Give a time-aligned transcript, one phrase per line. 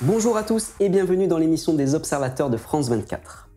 [0.00, 3.48] Bonjour à tous et bienvenue dans l'émission des observateurs de France 24.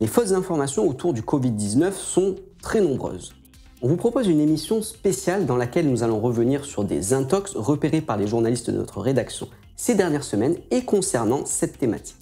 [0.00, 3.32] Les fausses informations autour du Covid-19 sont très nombreuses.
[3.80, 8.00] On vous propose une émission spéciale dans laquelle nous allons revenir sur des intox repérés
[8.00, 12.21] par les journalistes de notre rédaction ces dernières semaines et concernant cette thématique.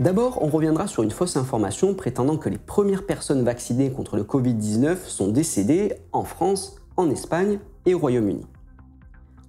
[0.00, 4.22] D'abord, on reviendra sur une fausse information prétendant que les premières personnes vaccinées contre le
[4.22, 8.46] Covid-19 sont décédées en France, en Espagne et au Royaume-Uni.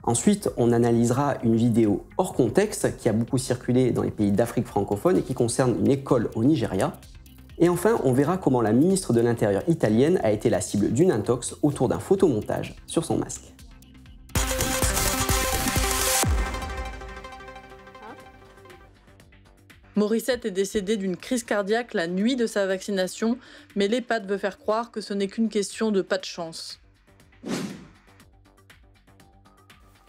[0.01, 4.65] Ensuite, on analysera une vidéo hors contexte qui a beaucoup circulé dans les pays d'Afrique
[4.65, 6.93] francophone et qui concerne une école au Nigeria.
[7.59, 11.11] Et enfin, on verra comment la ministre de l'Intérieur italienne a été la cible d'une
[11.11, 13.53] intox autour d'un photomontage sur son masque.
[19.99, 23.37] Morissette est décédé d'une crise cardiaque la nuit de sa vaccination,
[23.75, 26.79] mais l'EHPAD veut faire croire que ce n'est qu'une question de pas de chance.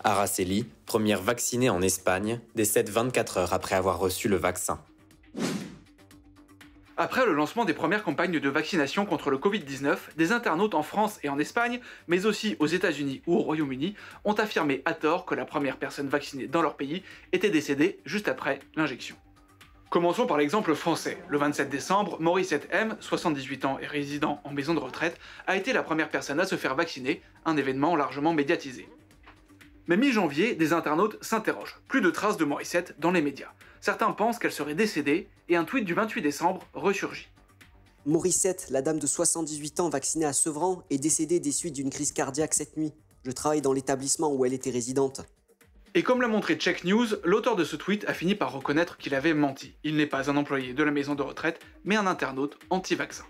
[0.05, 4.78] Araceli, première vaccinée en Espagne, décède 24 heures après avoir reçu le vaccin.
[6.97, 11.19] Après le lancement des premières campagnes de vaccination contre le Covid-19, des internautes en France
[11.25, 15.34] et en Espagne, mais aussi aux États-Unis ou au Royaume-Uni, ont affirmé à tort que
[15.34, 19.16] la première personne vaccinée dans leur pays était décédée juste après l'injection.
[19.91, 21.19] Commençons par l'exemple français.
[21.28, 25.72] Le 27 décembre, Maurice M, 78 ans et résident en maison de retraite, a été
[25.72, 28.88] la première personne à se faire vacciner, un événement largement médiatisé.
[29.88, 31.80] Mais mi-janvier, des internautes s'interrogent.
[31.88, 33.50] Plus de traces de Morissette dans les médias.
[33.80, 37.27] Certains pensent qu'elle serait décédée, et un tweet du 28 décembre ressurgit.
[38.06, 42.12] Morissette, la dame de 78 ans vaccinée à Sevran, est décédée des suites d'une crise
[42.12, 42.92] cardiaque cette nuit.
[43.25, 45.22] Je travaille dans l'établissement où elle était résidente.
[45.96, 49.12] Et comme l'a montré Check News, l'auteur de ce tweet a fini par reconnaître qu'il
[49.12, 49.74] avait menti.
[49.83, 53.24] Il n'est pas un employé de la maison de retraite, mais un internaute anti-vaccin.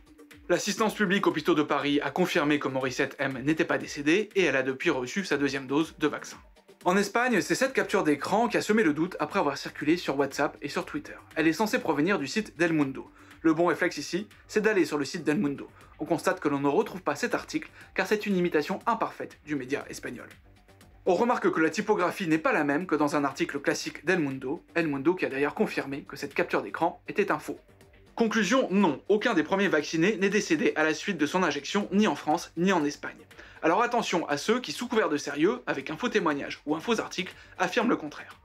[0.51, 4.57] L'assistance publique hôpitaux de Paris a confirmé que Morissette M n'était pas décédée et elle
[4.57, 6.37] a depuis reçu sa deuxième dose de vaccin.
[6.85, 10.19] En Espagne, c'est cette capture d'écran qui a semé le doute après avoir circulé sur
[10.19, 11.17] WhatsApp et sur Twitter.
[11.37, 13.11] Elle est censée provenir du site d'El Mundo.
[13.41, 15.69] Le bon réflexe ici, c'est d'aller sur le site d'El Mundo.
[15.99, 19.57] On constate que l'on ne retrouve pas cet article car c'est une imitation imparfaite du
[19.57, 20.29] média espagnol.
[21.07, 24.19] On remarque que la typographie n'est pas la même que dans un article classique d'El
[24.19, 27.59] Mundo, El Mundo qui a d'ailleurs confirmé que cette capture d'écran était un faux.
[28.15, 32.07] Conclusion, non, aucun des premiers vaccinés n'est décédé à la suite de son injection ni
[32.07, 33.17] en France ni en Espagne.
[33.63, 36.81] Alors attention à ceux qui, sous couvert de sérieux, avec un faux témoignage ou un
[36.81, 38.40] faux article, affirment le contraire.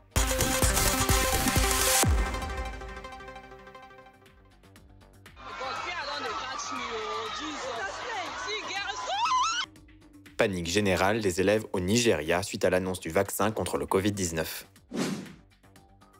[10.53, 14.45] Générale des élèves au Nigeria suite à l'annonce du vaccin contre le Covid-19.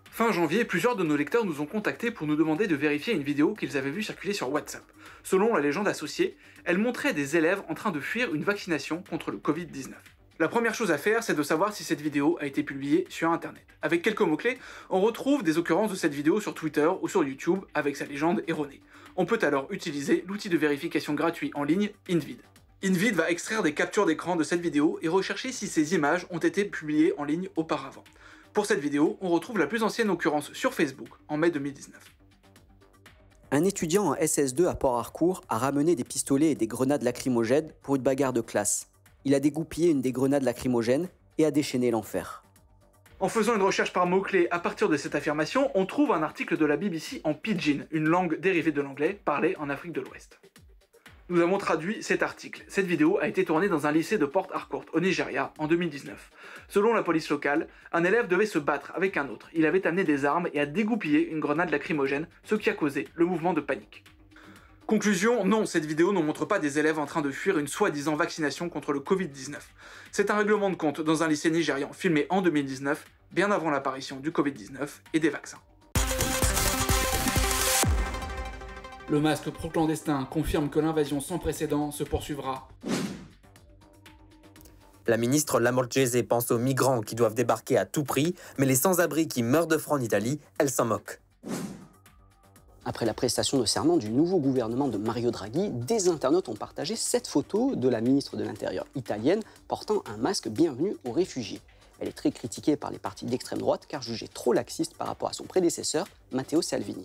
[0.09, 3.22] Fin janvier, plusieurs de nos lecteurs nous ont contactés pour nous demander de vérifier une
[3.22, 4.84] vidéo qu'ils avaient vue circuler sur WhatsApp.
[5.24, 9.30] Selon la légende associée, elle montrait des élèves en train de fuir une vaccination contre
[9.30, 9.91] le Covid-19.
[10.40, 13.30] La première chose à faire, c'est de savoir si cette vidéo a été publiée sur
[13.30, 13.63] Internet.
[13.84, 14.57] Avec quelques mots-clés,
[14.90, 18.44] on retrouve des occurrences de cette vidéo sur Twitter ou sur YouTube avec sa légende
[18.47, 18.81] erronée.
[19.18, 22.42] On peut alors utiliser l'outil de vérification gratuit en ligne InVid.
[22.85, 26.38] InVid va extraire des captures d'écran de cette vidéo et rechercher si ces images ont
[26.38, 28.03] été publiées en ligne auparavant.
[28.53, 32.00] Pour cette vidéo, on retrouve la plus ancienne occurrence sur Facebook, en mai 2019.
[33.50, 37.95] Un étudiant en SS2 à Port-Harcourt a ramené des pistolets et des grenades lacrymogènes pour
[37.95, 38.90] une bagarre de classe.
[39.24, 41.09] Il a dégoupillé une des grenades lacrymogènes
[41.40, 42.44] et a déchaîné l'enfer.
[43.19, 46.56] En faisant une recherche par mots-clés à partir de cette affirmation, on trouve un article
[46.56, 50.40] de la BBC en pidgin, une langue dérivée de l'anglais parlée en Afrique de l'Ouest.
[51.28, 52.63] Nous avons traduit cet article.
[52.68, 56.30] Cette vidéo a été tournée dans un lycée de Port Harcourt, au Nigeria, en 2019.
[56.68, 59.50] Selon la police locale, un élève devait se battre avec un autre.
[59.52, 63.08] Il avait amené des armes et a dégoupillé une grenade lacrymogène, ce qui a causé
[63.16, 64.03] le mouvement de panique.
[64.86, 68.16] Conclusion, non, cette vidéo ne montre pas des élèves en train de fuir une soi-disant
[68.16, 69.56] vaccination contre le Covid-19.
[70.12, 74.19] C'est un règlement de compte dans un lycée nigérian filmé en 2019, bien avant l'apparition
[74.19, 75.57] du Covid-19 et des vaccins.
[79.08, 82.68] Le masque pro-clandestin confirme que l'invasion sans précédent se poursuivra.
[85.06, 89.28] La ministre Lamorgese pense aux migrants qui doivent débarquer à tout prix, mais les sans-abri
[89.28, 91.22] qui meurent de froid en Italie, elle s'en moque.
[92.84, 96.96] Après la prestation de serment du nouveau gouvernement de Mario Draghi, des internautes ont partagé
[96.96, 101.62] cette photo de la ministre de l'Intérieur italienne portant un masque bienvenu aux réfugiés.
[102.00, 105.30] Elle est très critiquée par les partis d'extrême droite car jugée trop laxiste par rapport
[105.30, 107.04] à son prédécesseur, Matteo Salvini.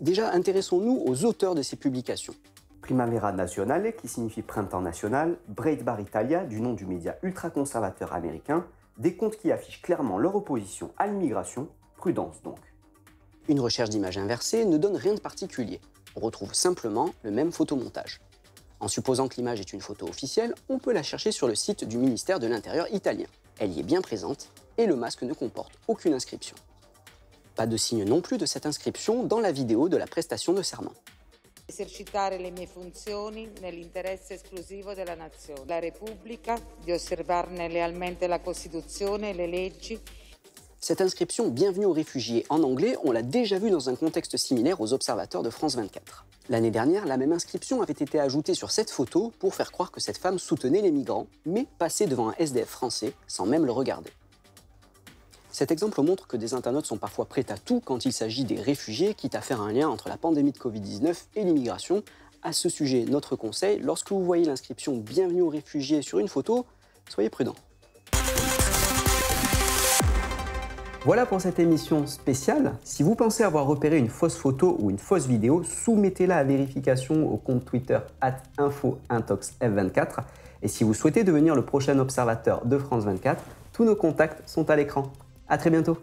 [0.00, 2.34] Déjà, intéressons-nous aux auteurs de ces publications.
[2.82, 8.66] Primavera Nazionale, qui signifie printemps national, Breitbart Italia, du nom du média ultra-conservateur américain,
[8.98, 12.58] des comptes qui affichent clairement leur opposition à l'immigration, prudence donc.
[13.48, 15.80] Une recherche d'image inversée ne donne rien de particulier.
[16.14, 18.20] On retrouve simplement le même photomontage.
[18.80, 21.84] En supposant que l'image est une photo officielle, on peut la chercher sur le site
[21.84, 23.26] du ministère de l'Intérieur italien.
[23.58, 26.56] Elle y est bien présente et le masque ne comporte aucune inscription.
[27.56, 30.62] Pas de signe non plus de cette inscription dans la vidéo de la prestation de
[30.62, 30.92] serment.
[31.68, 39.30] esercitare le mie funzioni nell'interesse esclusivo della nazione, la Repubblica, di osservarne lealmente la Costituzione
[39.30, 40.00] e le leggi
[40.78, 44.80] Cette inscription Bienvenue aux réfugiés en anglais, on l'a déjà vue dans un contexte similaire
[44.80, 46.26] aux observateurs de France 24.
[46.50, 49.98] L'année dernière, la même inscription avait été ajoutée sur cette photo pour faire croire que
[49.98, 54.12] cette femme soutenait les migrants, mais passait devant un SDF français sans même le regarder.
[55.58, 58.60] Cet exemple montre que des internautes sont parfois prêts à tout quand il s'agit des
[58.60, 62.02] réfugiés, quitte à faire un lien entre la pandémie de Covid-19 et l'immigration.
[62.42, 66.66] À ce sujet, notre conseil, lorsque vous voyez l'inscription Bienvenue aux réfugiés sur une photo,
[67.08, 67.54] soyez prudent.
[71.06, 72.74] Voilà pour cette émission spéciale.
[72.84, 77.32] Si vous pensez avoir repéré une fausse photo ou une fausse vidéo, soumettez-la à vérification
[77.32, 78.00] au compte Twitter
[78.58, 80.18] infointoxf24.
[80.60, 83.42] Et si vous souhaitez devenir le prochain observateur de France 24,
[83.72, 85.10] tous nos contacts sont à l'écran.
[85.48, 85.98] À très bientôt